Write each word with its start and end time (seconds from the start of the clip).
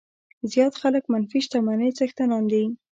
زیات 0.51 0.73
خلک 0.81 1.03
منفي 1.13 1.39
شتمنۍ 1.45 1.89
څښتنان 1.97 2.43
دي. 2.51 2.63